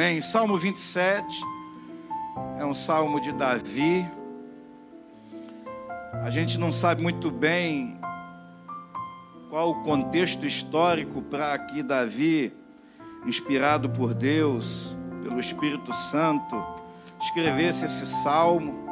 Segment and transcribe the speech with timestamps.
[0.00, 0.18] Amém?
[0.22, 1.44] Salmo 27
[2.58, 4.08] é um salmo de Davi.
[6.24, 8.00] A gente não sabe muito bem
[9.50, 12.50] qual o contexto histórico para que Davi,
[13.26, 16.56] inspirado por Deus, pelo Espírito Santo,
[17.20, 18.88] escrevesse esse salmo.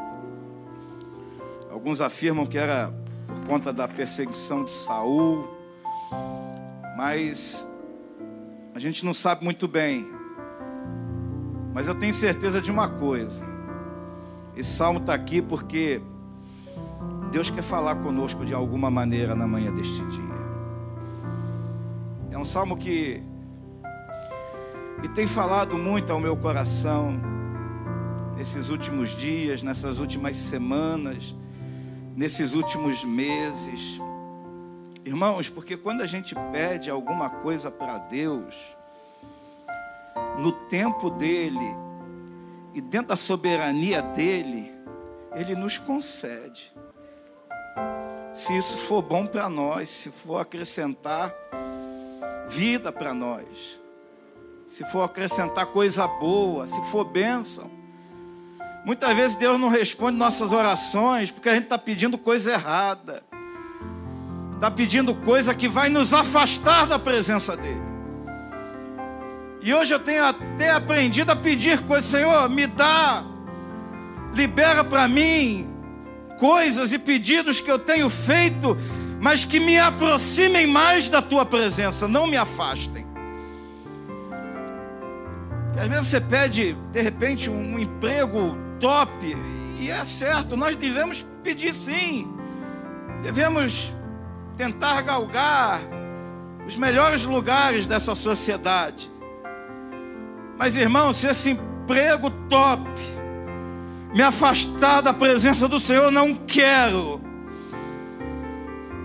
[1.71, 2.93] Alguns afirmam que era
[3.27, 5.49] por conta da perseguição de Saul,
[6.99, 7.67] mas
[8.75, 10.18] a gente não sabe muito bem.
[11.75, 13.45] Mas eu tenho certeza de uma coisa:
[14.57, 16.01] esse salmo está aqui porque
[17.31, 20.39] Deus quer falar conosco de alguma maneira na manhã deste dia.
[22.31, 23.23] É um salmo que
[25.03, 27.21] e tem falado muito ao meu coração
[28.37, 31.35] nesses últimos dias, nessas últimas semanas,
[32.17, 34.01] nesses últimos meses.
[35.05, 38.77] Irmãos, porque quando a gente pede alguma coisa para Deus,
[40.39, 41.75] no tempo dele
[42.75, 44.73] e dentro da soberania dele,
[45.35, 46.73] ele nos concede.
[48.35, 51.35] Se isso for bom para nós, se for acrescentar
[52.49, 53.81] vida para nós,
[54.67, 57.71] se for acrescentar coisa boa, se for bênção.
[58.85, 63.23] Muitas vezes Deus não responde nossas orações porque a gente está pedindo coisa errada
[64.59, 67.88] está pedindo coisa que vai nos afastar da presença dEle.
[69.61, 73.25] E hoje eu tenho até aprendido a pedir coisas, Senhor, me dá,
[74.33, 75.69] libera para mim
[76.39, 78.77] coisas e pedidos que eu tenho feito,
[79.21, 83.07] mas que me aproximem mais da tua presença, não me afastem.
[85.77, 89.11] às vezes você pede, de repente, um emprego top,
[89.81, 92.29] e é certo, nós devemos pedir sim,
[93.23, 93.93] devemos
[94.57, 95.81] tentar galgar
[96.67, 99.18] os melhores lugares dessa sociedade.
[100.59, 102.83] Mas, irmão, se esse emprego top
[104.13, 107.21] me afastar da presença do Senhor, não quero.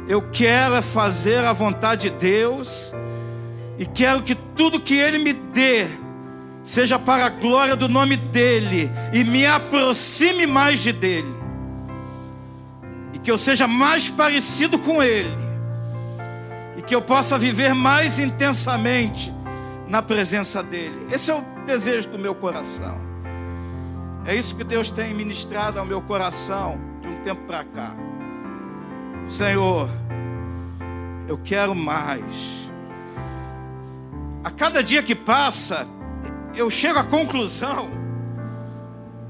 [0.08, 2.94] Eu quero é fazer a vontade de Deus
[3.78, 5.88] e quero que tudo que Ele me dê
[6.64, 11.36] seja para a glória do nome dEle e me aproxime mais de dEle
[13.14, 15.32] e que eu seja mais parecido com Ele
[16.78, 19.34] e que eu possa viver mais intensamente
[19.94, 21.06] na presença dEle.
[21.12, 23.00] Esse é o desejo do meu coração.
[24.26, 27.94] É isso que Deus tem ministrado ao meu coração de um tempo para cá.
[29.28, 29.88] Senhor,
[31.28, 32.68] eu quero mais.
[34.44, 35.88] A cada dia que passa,
[36.56, 37.92] eu chego à conclusão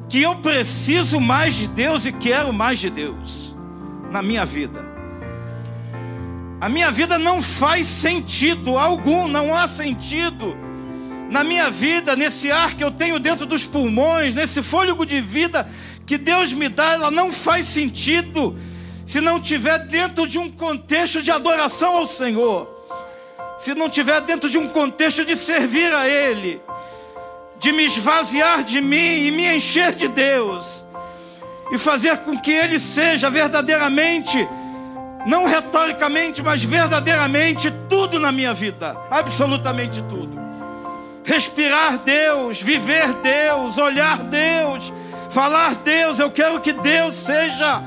[0.08, 3.54] que eu preciso mais de Deus e quero mais de Deus
[4.10, 4.93] na minha vida.
[6.64, 10.56] A minha vida não faz sentido algum, não há sentido
[11.30, 15.70] na minha vida, nesse ar que eu tenho dentro dos pulmões, nesse fôlego de vida
[16.06, 18.58] que Deus me dá, ela não faz sentido
[19.06, 22.66] se não tiver dentro de um contexto de adoração ao Senhor.
[23.58, 26.62] Se não tiver dentro de um contexto de servir a Ele,
[27.60, 30.86] de me esvaziar de mim e me encher de Deus,
[31.74, 34.48] e fazer com que Ele seja verdadeiramente
[35.26, 40.42] não retoricamente, mas verdadeiramente, tudo na minha vida, absolutamente tudo.
[41.24, 44.92] Respirar Deus, viver Deus, olhar Deus,
[45.30, 47.82] falar Deus, eu quero que Deus seja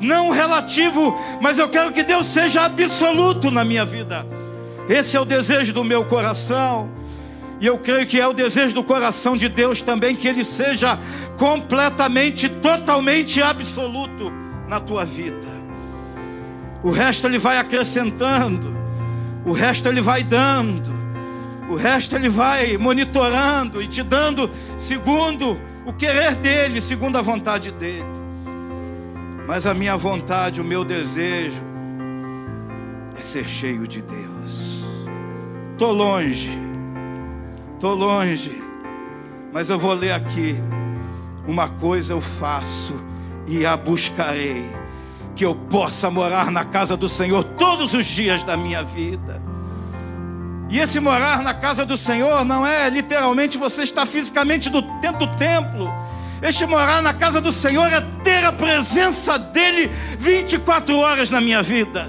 [0.00, 4.26] não relativo, mas eu quero que Deus seja absoluto na minha vida.
[4.88, 6.90] Esse é o desejo do meu coração.
[7.60, 10.98] E eu creio que é o desejo do coração de Deus também que ele seja
[11.38, 14.32] completamente, totalmente absoluto
[14.66, 15.59] na tua vida.
[16.82, 18.74] O resto ele vai acrescentando,
[19.44, 20.92] o resto ele vai dando,
[21.68, 27.70] o resto ele vai monitorando e te dando segundo o querer dele, segundo a vontade
[27.70, 28.04] dele.
[29.46, 31.62] Mas a minha vontade, o meu desejo
[33.18, 34.84] é ser cheio de Deus.
[35.76, 36.50] Tô longe,
[37.78, 38.62] tô longe,
[39.52, 40.56] mas eu vou ler aqui.
[41.46, 42.94] Uma coisa eu faço
[43.46, 44.79] e a buscarei
[45.34, 49.40] que eu possa morar na casa do Senhor todos os dias da minha vida.
[50.68, 55.36] E esse morar na casa do Senhor não é literalmente você estar fisicamente dentro do
[55.36, 55.92] templo.
[56.40, 61.62] Este morar na casa do Senhor é ter a presença dEle 24 horas na minha
[61.62, 62.08] vida.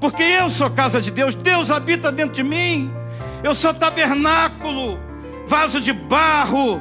[0.00, 2.92] Porque eu sou casa de Deus, Deus habita dentro de mim.
[3.42, 4.98] Eu sou tabernáculo,
[5.46, 6.80] vaso de barro,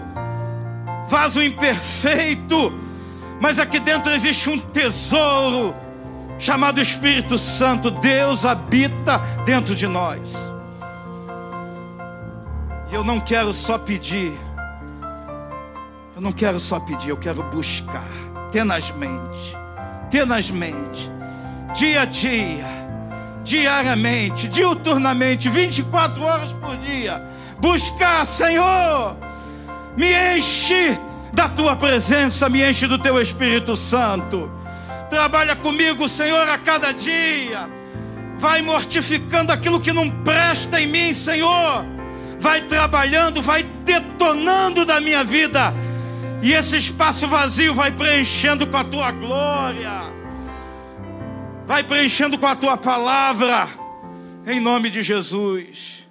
[1.07, 2.71] vaso imperfeito
[3.41, 5.73] mas aqui dentro existe um tesouro
[6.37, 7.89] chamado Espírito Santo.
[7.89, 10.37] Deus habita dentro de nós.
[12.91, 14.31] E eu não quero só pedir.
[16.15, 18.07] Eu não quero só pedir, eu quero buscar
[18.51, 19.57] tenazmente,
[20.11, 21.09] tenazmente,
[21.73, 22.65] dia a dia,
[23.43, 27.23] diariamente, diuturnamente, 24 horas por dia.
[27.59, 29.15] Buscar, Senhor,
[29.97, 30.95] me enche
[31.33, 34.51] da tua presença, me enche do teu Espírito Santo.
[35.09, 37.69] Trabalha comigo, Senhor, a cada dia.
[38.37, 41.85] Vai mortificando aquilo que não presta em mim, Senhor.
[42.39, 45.73] Vai trabalhando, vai detonando da minha vida.
[46.41, 50.01] E esse espaço vazio vai preenchendo com a tua glória.
[51.67, 53.67] Vai preenchendo com a tua palavra.
[54.47, 56.07] Em nome de Jesus.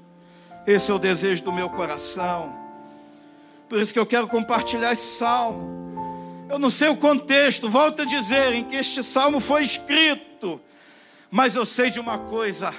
[0.67, 2.60] Esse é o desejo do meu coração.
[3.71, 5.71] Por isso que eu quero compartilhar esse salmo.
[6.49, 10.61] Eu não sei o contexto, volto a dizer, em que este salmo foi escrito,
[11.31, 12.75] mas eu sei de uma coisa: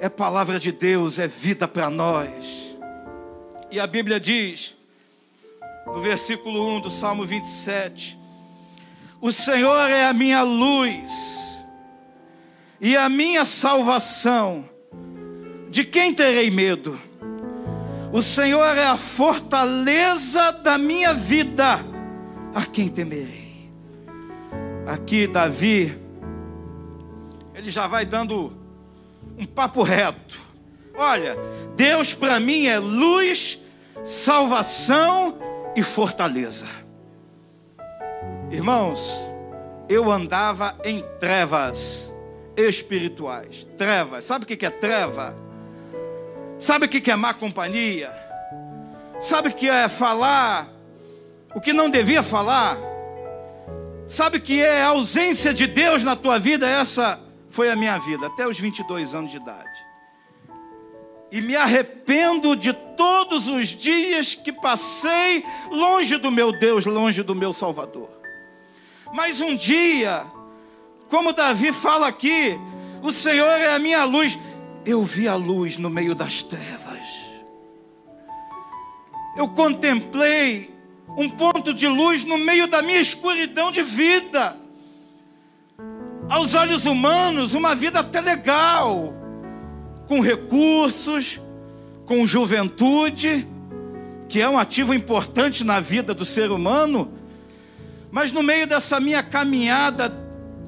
[0.00, 2.76] é palavra de Deus, é vida para nós.
[3.70, 4.74] E a Bíblia diz,
[5.86, 8.18] no versículo 1 do Salmo 27,
[9.20, 11.64] o Senhor é a minha luz
[12.80, 14.68] e a minha salvação,
[15.70, 17.00] de quem terei medo?
[18.14, 21.80] O Senhor é a fortaleza da minha vida
[22.54, 23.68] a quem temerei?
[24.86, 26.00] Aqui, Davi,
[27.56, 28.52] ele já vai dando
[29.36, 30.38] um papo reto.
[30.96, 31.36] Olha,
[31.74, 33.58] Deus para mim é luz,
[34.04, 35.36] salvação
[35.74, 36.68] e fortaleza.
[38.48, 39.12] Irmãos,
[39.88, 42.14] eu andava em trevas
[42.56, 43.66] espirituais.
[43.76, 45.34] Trevas, sabe o que é treva?
[46.64, 48.10] Sabe o que é má companhia?
[49.20, 50.74] Sabe o que é falar
[51.54, 52.76] o que não devia falar.
[54.08, 56.68] Sabe que é a ausência de Deus na tua vida?
[56.68, 59.84] Essa foi a minha vida, até os 22 anos de idade.
[61.30, 67.34] E me arrependo de todos os dias que passei longe do meu Deus, longe do
[67.34, 68.10] meu Salvador.
[69.12, 70.24] Mas um dia,
[71.08, 72.58] como Davi fala aqui,
[73.00, 74.36] o Senhor é a minha luz.
[74.86, 77.00] Eu vi a luz no meio das trevas.
[79.36, 80.74] Eu contemplei
[81.16, 84.56] um ponto de luz no meio da minha escuridão de vida.
[86.28, 89.14] Aos olhos humanos, uma vida até legal,
[90.06, 91.40] com recursos,
[92.04, 93.46] com juventude,
[94.28, 97.12] que é um ativo importante na vida do ser humano,
[98.10, 100.12] mas no meio dessa minha caminhada,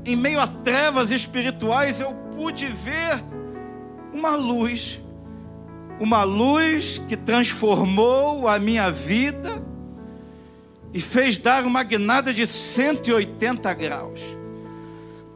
[0.05, 3.23] em meio a trevas espirituais, eu pude ver
[4.17, 4.99] uma luz,
[6.01, 9.63] uma luz que transformou a minha vida
[10.95, 14.21] e fez dar uma guinada de 180 graus.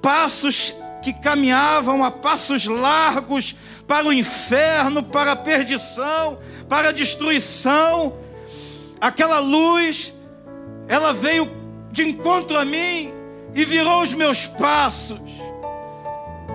[0.01, 3.55] Passos que caminhavam a passos largos
[3.87, 8.17] para o inferno, para a perdição, para a destruição.
[8.99, 10.15] Aquela luz,
[10.89, 11.51] ela veio
[11.93, 13.13] de encontro a mim
[13.55, 15.21] e virou os meus passos.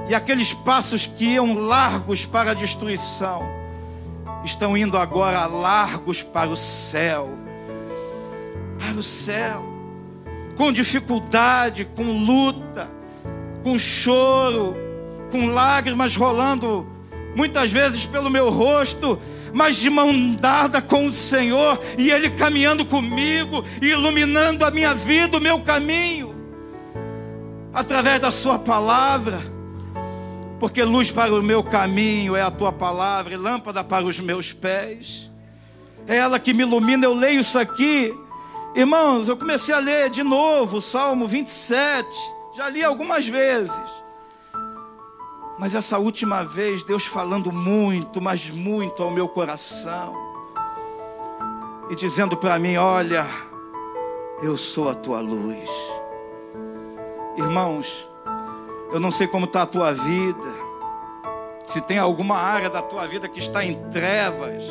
[0.07, 3.41] E aqueles passos que iam largos para a destruição,
[4.43, 7.29] estão indo agora largos para o céu.
[8.77, 9.65] Para o céu,
[10.55, 12.89] com dificuldade, com luta,
[13.63, 14.75] com choro,
[15.31, 16.85] com lágrimas rolando,
[17.35, 19.19] muitas vezes pelo meu rosto,
[19.51, 25.37] mas de mão dada com o Senhor e Ele caminhando comigo, iluminando a minha vida,
[25.37, 26.35] o meu caminho,
[27.73, 29.54] através da Sua palavra
[30.59, 34.53] porque luz para o meu caminho é a tua palavra e lâmpada para os meus
[34.53, 35.29] pés.
[36.07, 37.05] É ela que me ilumina.
[37.05, 38.13] Eu leio isso aqui
[38.75, 42.05] Irmãos, eu comecei a ler de novo o Salmo 27,
[42.57, 44.03] já li algumas vezes.
[45.57, 50.13] Mas essa última vez, Deus falando muito, mas muito ao meu coração,
[51.89, 53.25] e dizendo para mim: Olha,
[54.43, 55.69] eu sou a tua luz.
[57.37, 58.05] Irmãos,
[58.95, 60.47] eu não sei como está a tua vida,
[61.67, 64.63] se tem alguma área da tua vida que está em trevas,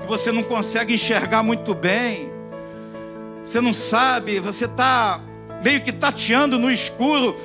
[0.00, 2.30] que você não consegue enxergar muito bem,
[3.44, 5.20] você não sabe, você está
[5.62, 7.36] meio que tateando no escuro.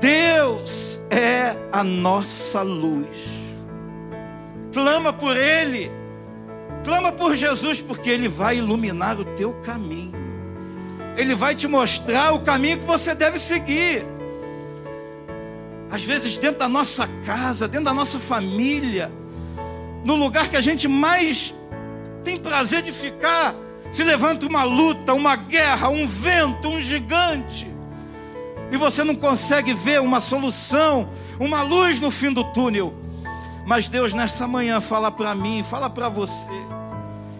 [0.00, 3.14] Deus é a nossa luz.
[4.72, 5.92] Clama por Ele,
[6.84, 10.14] clama por Jesus, porque Ele vai iluminar o teu caminho.
[11.18, 14.06] Ele vai te mostrar o caminho que você deve seguir.
[15.92, 19.12] Às vezes, dentro da nossa casa, dentro da nossa família,
[20.02, 21.54] no lugar que a gente mais
[22.24, 23.54] tem prazer de ficar,
[23.90, 27.70] se levanta uma luta, uma guerra, um vento, um gigante,
[28.70, 32.94] e você não consegue ver uma solução, uma luz no fim do túnel.
[33.66, 36.50] Mas Deus nessa manhã fala para mim, fala para você,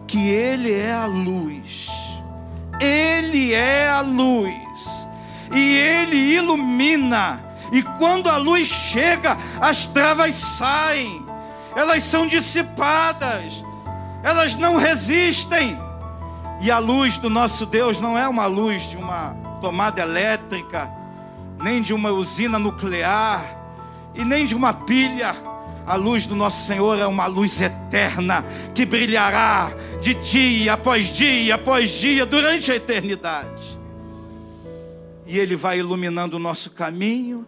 [0.07, 1.89] que Ele é a luz.
[2.79, 5.09] Ele é a luz.
[5.51, 7.52] E Ele ilumina.
[7.73, 11.25] E quando a luz chega, as trevas saem.
[11.75, 13.65] Elas são dissipadas.
[14.23, 15.79] Elas não resistem.
[16.61, 20.89] E a luz do nosso Deus não é uma luz de uma tomada elétrica,
[21.61, 23.45] nem de uma usina nuclear,
[24.15, 25.35] e nem de uma pilha.
[25.85, 31.57] A luz do nosso Senhor é uma luz eterna que brilhará de dia após dia
[31.57, 33.79] após dia durante a eternidade.
[35.27, 37.47] E Ele vai iluminando o nosso caminho,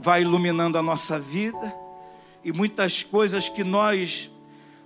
[0.00, 1.74] vai iluminando a nossa vida,
[2.42, 4.30] e muitas coisas que nós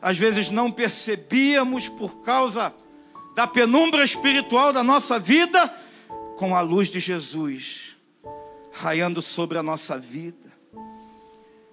[0.03, 2.75] às vezes não percebíamos por causa
[3.35, 5.73] da penumbra espiritual da nossa vida,
[6.37, 7.95] com a luz de Jesus
[8.75, 10.53] raiando sobre a nossa vida.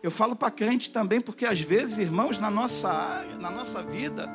[0.04, 4.30] Eu falo para crente também, porque às vezes, irmãos, na nossa área, na nossa vida,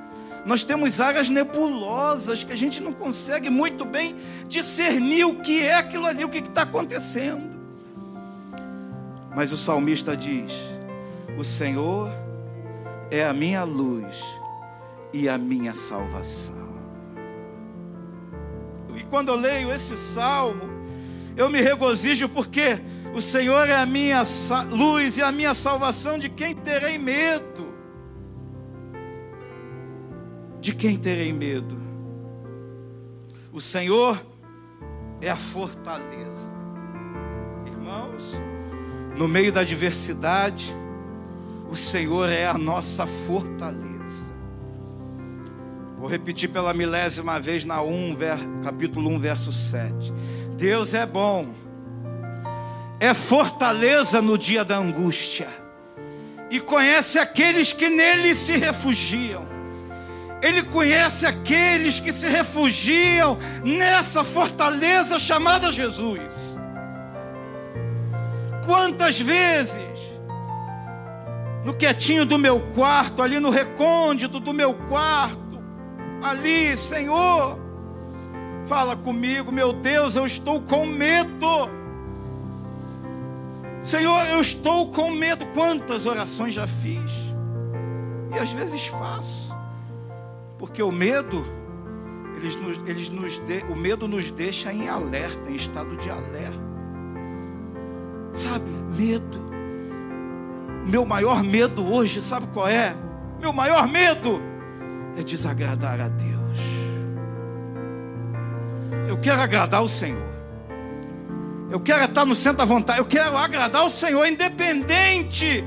[0.44, 4.16] nós temos áreas nebulosas que a gente não consegue muito bem
[4.48, 7.55] discernir o que é aquilo ali, o que está acontecendo.
[9.36, 10.52] Mas o salmista diz:
[11.38, 12.10] O Senhor
[13.08, 14.20] é a minha luz
[15.12, 16.66] e a minha salvação
[19.08, 20.64] quando eu leio esse salmo,
[21.36, 22.78] eu me regozijo porque
[23.14, 24.22] o Senhor é a minha
[24.70, 27.66] luz e a minha salvação, de quem terei medo?
[30.60, 31.76] De quem terei medo?
[33.52, 34.24] O Senhor
[35.20, 36.52] é a fortaleza.
[37.66, 38.38] Irmãos,
[39.16, 40.74] no meio da adversidade,
[41.70, 43.86] o Senhor é a nossa fortaleza.
[45.98, 48.16] Vou repetir pela milésima vez na 1,
[48.62, 50.12] capítulo 1, verso 7.
[50.56, 51.48] Deus é bom,
[53.00, 55.48] é fortaleza no dia da angústia,
[56.50, 59.44] e conhece aqueles que nele se refugiam.
[60.42, 66.55] Ele conhece aqueles que se refugiam nessa fortaleza chamada Jesus.
[68.66, 70.00] Quantas vezes,
[71.64, 75.60] no quietinho do meu quarto, ali no recôndito do meu quarto,
[76.22, 77.56] ali, Senhor,
[78.66, 81.70] fala comigo, meu Deus, eu estou com medo.
[83.80, 85.46] Senhor, eu estou com medo.
[85.54, 87.10] Quantas orações já fiz?
[88.34, 89.56] E às vezes faço,
[90.58, 91.44] porque o medo,
[92.36, 96.75] eles nos, eles nos de, o medo nos deixa em alerta, em estado de alerta.
[98.36, 99.46] Sabe, medo.
[100.86, 102.94] Meu maior medo hoje, sabe qual é?
[103.40, 104.40] Meu maior medo
[105.16, 106.58] é desagradar a Deus.
[109.08, 110.36] Eu quero agradar o Senhor.
[111.70, 112.98] Eu quero estar no centro da vontade.
[112.98, 115.64] Eu quero agradar o Senhor, independente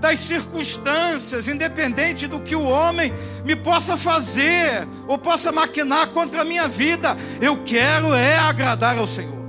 [0.00, 3.12] das circunstâncias, independente do que o homem
[3.44, 7.16] me possa fazer ou possa maquinar contra a minha vida.
[7.40, 9.43] Eu quero é agradar ao Senhor.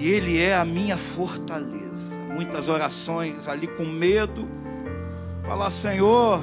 [0.00, 2.18] E Ele é a minha fortaleza.
[2.34, 4.48] Muitas orações ali com medo
[5.50, 6.40] Falar, Senhor,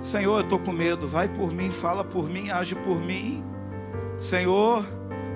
[0.00, 3.42] Senhor, eu estou com medo, vai por mim, fala por mim, age por mim.
[4.20, 4.86] Senhor,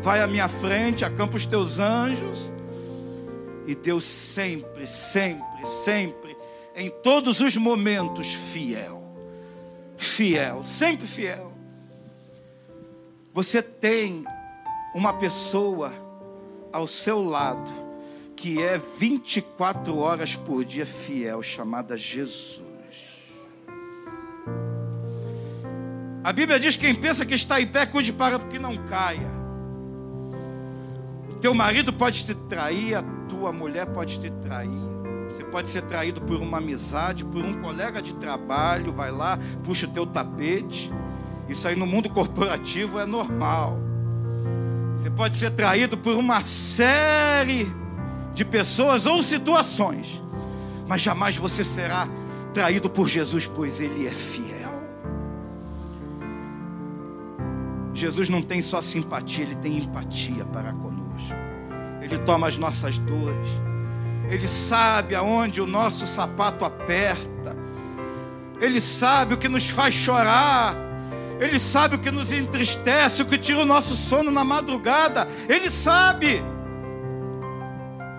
[0.00, 2.52] vai à minha frente, acampa os teus anjos.
[3.66, 6.36] E Deus sempre, sempre, sempre,
[6.76, 9.02] em todos os momentos, fiel.
[9.96, 11.50] Fiel, sempre fiel.
[13.32, 14.24] Você tem
[14.94, 15.92] uma pessoa
[16.74, 17.72] ao seu lado
[18.34, 22.60] que é 24 horas por dia fiel, chamada Jesus.
[26.24, 29.30] A Bíblia diz: quem pensa que está em pé, cuide para que não caia.
[31.30, 34.82] O teu marido pode te trair, a tua mulher pode te trair.
[35.28, 39.86] Você pode ser traído por uma amizade, por um colega de trabalho, vai lá, puxa
[39.86, 40.90] o teu tapete.
[41.48, 43.83] Isso aí no mundo corporativo é normal.
[44.96, 47.70] Você pode ser traído por uma série
[48.32, 50.22] de pessoas ou situações,
[50.86, 52.08] mas jamais você será
[52.52, 54.54] traído por Jesus, pois Ele é fiel.
[57.92, 61.34] Jesus não tem só simpatia, Ele tem empatia para conosco.
[62.00, 63.48] Ele toma as nossas dores,
[64.28, 67.56] Ele sabe aonde o nosso sapato aperta,
[68.60, 70.83] Ele sabe o que nos faz chorar.
[71.44, 75.28] Ele sabe o que nos entristece, o que tira o nosso sono na madrugada.
[75.48, 76.42] Ele sabe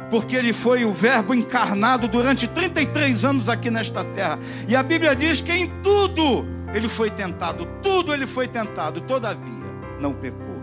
[0.09, 4.39] porque ele foi o Verbo encarnado durante 33 anos aqui nesta terra.
[4.67, 9.65] E a Bíblia diz que em tudo ele foi tentado, tudo ele foi tentado, todavia
[9.99, 10.59] não pecou,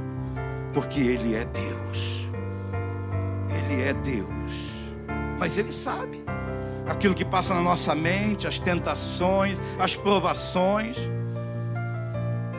[0.73, 2.29] porque ele é Deus.
[3.49, 4.29] Ele é Deus.
[5.39, 6.23] mas Ele sabe
[6.87, 10.99] aquilo que passa na nossa mente, as tentações, as provações.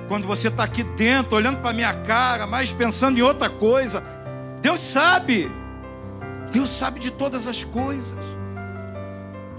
[0.07, 4.03] Quando você está aqui dentro, olhando para a minha cara, mas pensando em outra coisa,
[4.61, 5.49] Deus sabe.
[6.51, 8.19] Deus sabe de todas as coisas.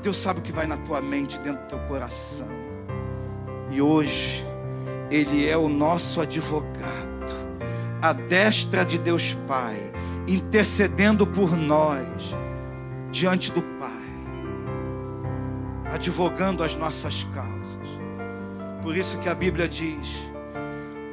[0.02, 2.46] Deus sabe o que vai na tua mente, dentro do teu coração.
[3.70, 4.44] E hoje,
[5.10, 7.34] Ele é o nosso advogado,
[8.02, 9.78] a destra de Deus Pai,
[10.28, 12.34] intercedendo por nós,
[13.10, 13.90] diante do Pai,
[15.92, 17.88] advogando as nossas causas.
[18.82, 20.33] Por isso que a Bíblia diz: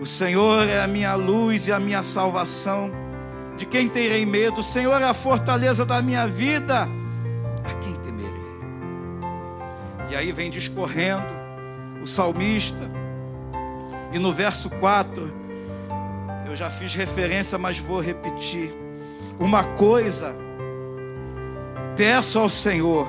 [0.02, 2.92] O Senhor é a minha luz e a minha salvação.
[3.56, 4.60] De quem terei medo?
[4.60, 6.88] O Senhor é a fortaleza da minha vida.
[7.64, 8.02] A quem
[10.12, 11.24] e aí vem discorrendo
[12.04, 12.92] o salmista.
[14.12, 15.34] E no verso 4,
[16.46, 18.76] eu já fiz referência, mas vou repetir.
[19.40, 20.36] Uma coisa
[21.96, 23.08] peço ao Senhor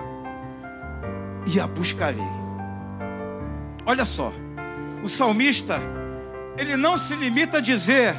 [1.45, 2.23] e a buscarei.
[3.85, 4.33] Olha só,
[5.03, 5.83] o salmista,
[6.63, 8.17] ele não se limita a dizer,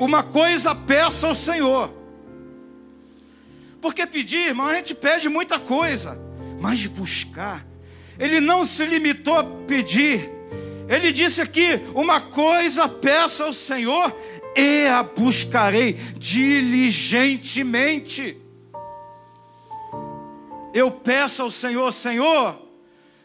[0.00, 1.94] uma coisa peço ao Senhor.
[3.80, 6.26] Porque pedir, irmão, a gente pede muita coisa
[6.60, 7.66] mas buscar.
[8.18, 10.30] Ele não se limitou a pedir.
[10.88, 14.12] Ele disse aqui: uma coisa peço ao Senhor
[14.54, 18.40] e a buscarei diligentemente.
[20.72, 22.58] Eu peço ao Senhor, Senhor,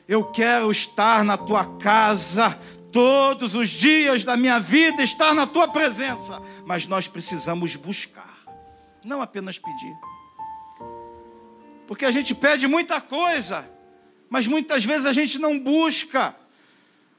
[0.08, 2.58] eu quero estar na tua casa
[2.92, 6.42] todos os dias da minha vida, estar na tua presença.
[6.66, 8.38] Mas nós precisamos buscar,
[9.04, 9.96] não apenas pedir.
[11.88, 13.70] Porque a gente pede muita coisa,
[14.30, 16.36] mas muitas vezes a gente não busca,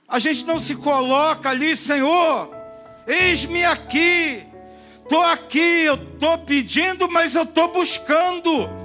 [0.08, 2.50] a gente não se coloca ali, Senhor,
[3.06, 4.46] eis-me aqui,
[5.02, 8.81] estou aqui, eu estou pedindo, mas eu estou buscando.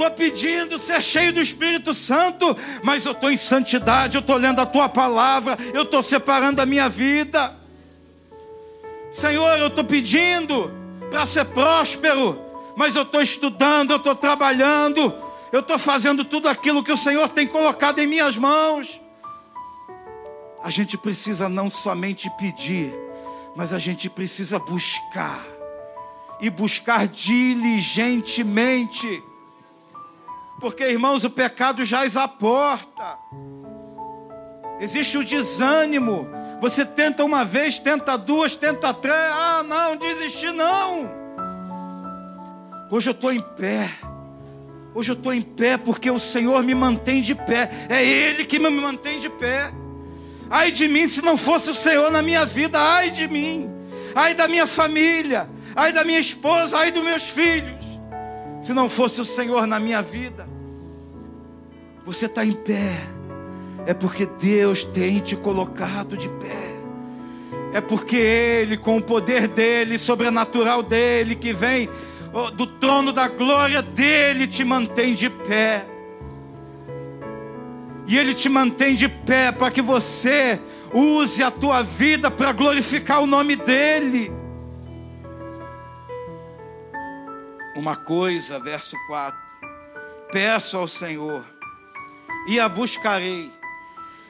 [0.00, 4.58] Estou pedindo ser cheio do Espírito Santo, mas eu estou em santidade, eu estou lendo
[4.58, 7.54] a tua palavra, eu estou separando a minha vida.
[9.12, 10.72] Senhor, eu estou pedindo
[11.10, 12.40] para ser próspero,
[12.74, 15.12] mas eu estou estudando, eu estou trabalhando,
[15.52, 18.98] eu estou fazendo tudo aquilo que o Senhor tem colocado em minhas mãos.
[20.64, 22.90] A gente precisa não somente pedir,
[23.54, 25.44] mas a gente precisa buscar,
[26.40, 29.22] e buscar diligentemente,
[30.60, 33.18] porque irmãos, o pecado jaz à porta,
[34.78, 36.28] existe o desânimo.
[36.60, 41.10] Você tenta uma vez, tenta duas, tenta três, ah, não, desistir não.
[42.90, 43.90] Hoje eu estou em pé.
[44.94, 47.70] Hoje eu estou em pé porque o Senhor me mantém de pé.
[47.88, 49.72] É Ele que me mantém de pé.
[50.50, 52.78] Ai de mim se não fosse o Senhor na minha vida.
[52.78, 53.70] Ai de mim.
[54.14, 55.48] Ai da minha família.
[55.76, 56.76] Ai da minha esposa.
[56.76, 57.79] Ai dos meus filhos.
[58.60, 60.46] Se não fosse o Senhor na minha vida.
[62.04, 62.98] Você está em pé.
[63.86, 66.70] É porque Deus tem te colocado de pé.
[67.72, 71.88] É porque Ele, com o poder dele, sobrenatural dele, que vem
[72.56, 75.84] do trono da glória dele te mantém de pé.
[78.06, 80.58] E ele te mantém de pé para que você
[80.92, 84.32] use a tua vida para glorificar o nome dele.
[87.80, 89.40] Uma coisa, verso 4:
[90.30, 91.42] Peço ao Senhor
[92.46, 93.50] e a buscarei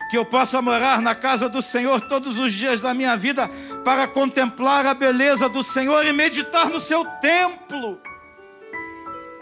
[0.08, 3.50] que eu possa morar na casa do Senhor todos os dias da minha vida,
[3.84, 8.00] para contemplar a beleza do Senhor e meditar no seu templo.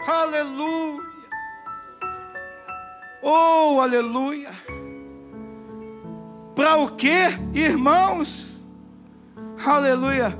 [0.07, 1.07] Aleluia!
[3.21, 4.55] Oh, aleluia!
[6.55, 8.59] Para o que, irmãos?
[9.63, 10.35] Aleluia!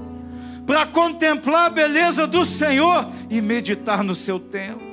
[0.65, 4.87] Para contemplar a beleza do Senhor e meditar no seu templo.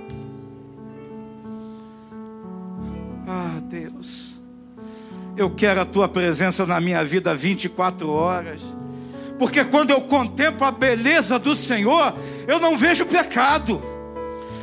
[3.27, 4.41] Ah, Deus.
[5.37, 8.61] Eu quero a tua presença na minha vida 24 horas.
[9.39, 12.15] Porque quando eu contemplo a beleza do Senhor,
[12.47, 13.83] eu não vejo pecado.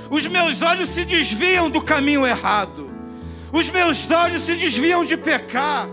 [0.09, 2.89] Os meus olhos se desviam do caminho errado.
[3.51, 5.87] Os meus olhos se desviam de pecar.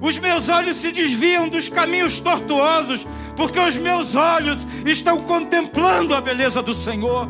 [0.00, 3.06] Os meus olhos se desviam dos caminhos tortuosos,
[3.40, 7.26] porque os meus olhos estão contemplando a beleza do Senhor.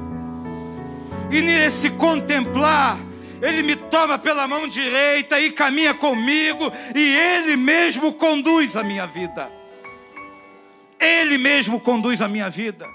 [1.30, 2.98] E nesse contemplar,
[3.40, 9.06] ele me toma pela mão direita e caminha comigo, e Ele mesmo conduz a minha
[9.06, 9.48] vida.
[10.98, 12.88] Ele mesmo conduz a minha vida.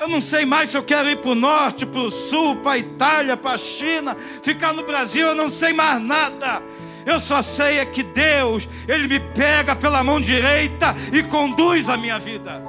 [0.00, 2.72] Eu não sei mais se eu quero ir para o norte, para o sul, para
[2.72, 6.62] a Itália, para a China, ficar no Brasil, eu não sei mais nada.
[7.08, 11.96] Eu só sei é que Deus, Ele me pega pela mão direita e conduz a
[11.96, 12.62] minha vida.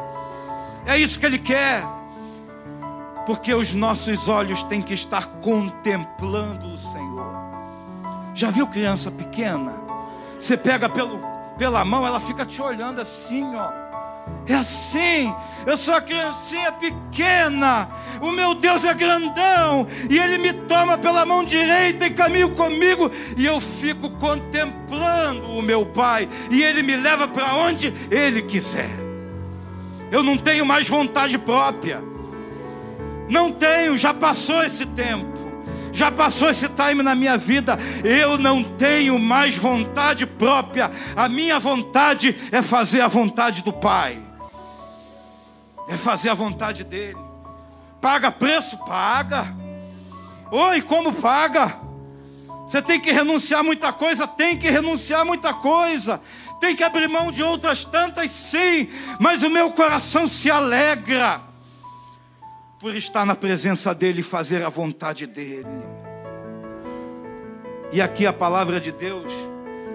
[0.86, 1.84] É isso que Ele quer.
[3.26, 7.32] porque os nossos olhos têm que estar contemplando o Senhor.
[8.34, 9.74] Já viu criança pequena?
[10.40, 11.20] Você pega pelo,
[11.56, 13.70] pela mão, ela fica te olhando assim, ó.
[14.48, 15.32] É assim,
[15.66, 17.88] eu sou a criancinha pequena,
[18.20, 23.12] o meu Deus é grandão, e Ele me toma pela mão direita e caminha comigo,
[23.38, 28.90] e eu fico contemplando o meu Pai, e Ele me leva para onde Ele quiser.
[30.12, 32.02] Eu não tenho mais vontade própria,
[33.30, 35.29] não tenho, já passou esse tempo.
[36.00, 37.78] Já passou esse time na minha vida.
[38.06, 40.90] Eu não tenho mais vontade própria.
[41.14, 44.18] A minha vontade é fazer a vontade do Pai.
[45.90, 47.18] É fazer a vontade dele.
[48.00, 48.78] Paga preço?
[48.86, 49.54] Paga.
[50.50, 51.78] Oi, como paga?
[52.66, 54.26] Você tem que renunciar muita coisa?
[54.26, 56.22] Tem que renunciar muita coisa.
[56.62, 58.88] Tem que abrir mão de outras tantas, sim.
[59.20, 61.42] Mas o meu coração se alegra
[62.80, 65.89] por estar na presença dEle e fazer a vontade dEle.
[67.92, 69.32] E aqui a palavra de Deus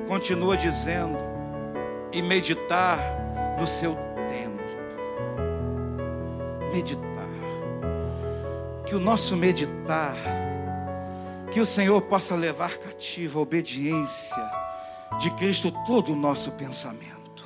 [0.09, 1.17] continua dizendo:
[2.15, 2.99] e meditar
[3.59, 3.97] no seu
[4.29, 4.63] tempo.
[6.73, 7.05] Meditar.
[8.87, 10.17] Que o nosso meditar,
[11.51, 14.51] que o Senhor possa levar cativa a obediência
[15.19, 17.45] de Cristo todo o nosso pensamento.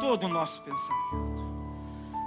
[0.00, 1.46] Todo o nosso pensamento.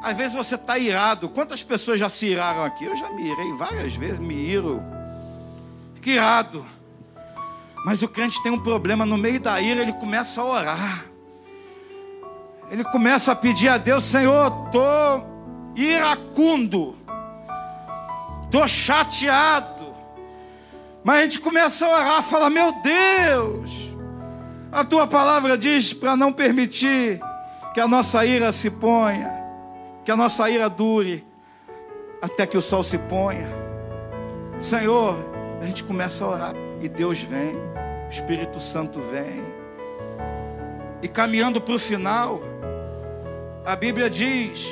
[0.03, 1.29] Às vezes você está irado.
[1.29, 2.85] Quantas pessoas já se iraram aqui?
[2.85, 4.81] Eu já me irei várias vezes, me iro.
[5.99, 6.65] Fico irado.
[7.85, 11.05] Mas o crente tem um problema, no meio da ira ele começa a orar.
[12.71, 16.95] Ele começa a pedir a Deus, Senhor, estou iracundo,
[18.43, 19.93] estou chateado.
[21.03, 23.93] Mas a gente começa a orar, fala, meu Deus,
[24.71, 27.19] a tua palavra diz para não permitir
[27.73, 29.39] que a nossa ira se ponha
[30.09, 31.23] que a nossa ira dure
[32.19, 33.47] até que o sol se ponha.
[34.59, 35.15] Senhor,
[35.61, 39.43] a gente começa a orar e Deus vem, o Espírito Santo vem.
[41.01, 42.41] E caminhando para o final,
[43.65, 44.65] a Bíblia diz: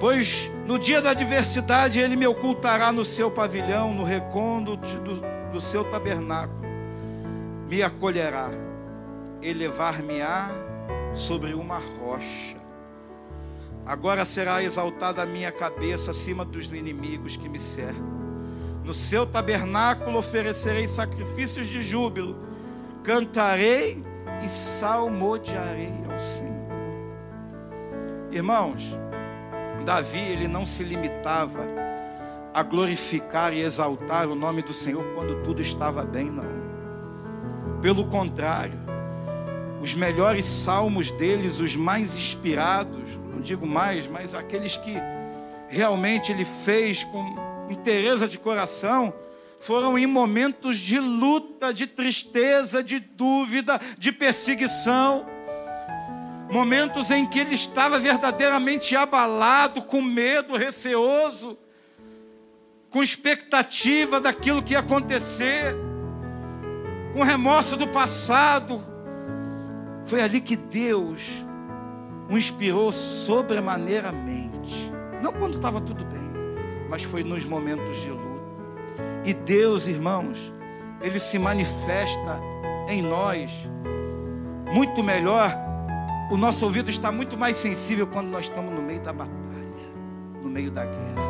[0.00, 5.60] Pois no dia da adversidade ele me ocultará no seu pavilhão, no recondo do, do
[5.60, 6.60] seu tabernáculo,
[7.68, 8.50] me acolherá,
[9.42, 10.50] elevar-me-á
[11.12, 12.66] sobre uma rocha
[13.86, 18.15] Agora será exaltada a minha cabeça acima dos inimigos que me cercam.
[18.86, 22.36] No seu tabernáculo oferecerei sacrifícios de júbilo,
[23.02, 24.00] cantarei
[24.44, 26.54] e salmodiarei ao Senhor.
[28.30, 28.96] Irmãos,
[29.84, 31.64] Davi, ele não se limitava
[32.54, 36.46] a glorificar e exaltar o nome do Senhor quando tudo estava bem, não.
[37.80, 38.78] Pelo contrário,
[39.82, 44.94] os melhores salmos deles, os mais inspirados, não digo mais, mas aqueles que
[45.68, 49.12] realmente ele fez com inteireza de coração,
[49.60, 55.26] foram em momentos de luta, de tristeza, de dúvida, de perseguição.
[56.50, 61.58] Momentos em que ele estava verdadeiramente abalado, com medo, receoso,
[62.90, 65.74] com expectativa daquilo que ia acontecer,
[67.12, 68.84] com remorso do passado.
[70.04, 71.44] Foi ali que Deus
[72.30, 74.92] o inspirou sobremaneiramente.
[75.20, 76.25] Não quando estava tudo bem,
[76.88, 78.26] mas foi nos momentos de luta.
[79.24, 80.52] E Deus, irmãos,
[81.00, 82.40] Ele se manifesta
[82.88, 83.68] em nós
[84.72, 85.52] muito melhor.
[86.30, 89.34] O nosso ouvido está muito mais sensível quando nós estamos no meio da batalha,
[90.42, 91.26] no meio da guerra.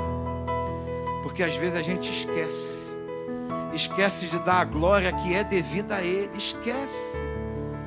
[1.23, 2.95] Porque às vezes a gente esquece,
[3.75, 7.23] esquece de dar a glória que é devida a Ele, esquece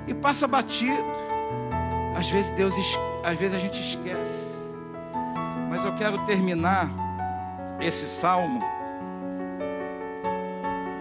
[0.07, 1.19] e passa batido.
[2.15, 2.75] Às vezes Deus,
[3.23, 4.73] às vezes a gente esquece.
[5.69, 6.89] Mas eu quero terminar
[7.79, 8.61] esse salmo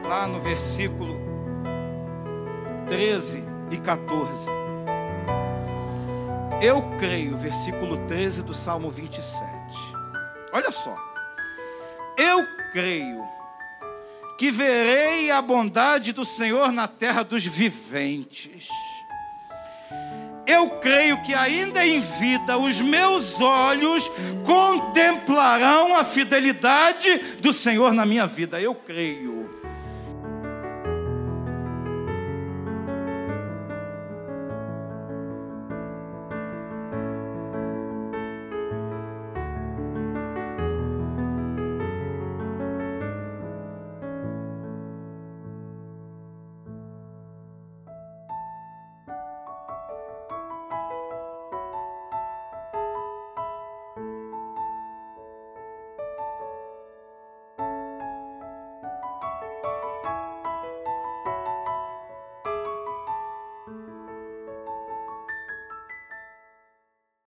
[0.06, 1.18] lá no versículo
[2.88, 4.50] 13 e 14.
[6.62, 9.44] Eu creio, versículo 13 do Salmo 27.
[10.52, 10.96] Olha só.
[12.16, 13.22] Eu creio
[14.38, 18.68] que verei a bondade do Senhor na terra dos viventes
[20.48, 24.10] eu creio que ainda em vida os meus olhos
[24.46, 28.58] contemplarão a fidelidade do Senhor na minha vida.
[28.58, 29.37] Eu creio.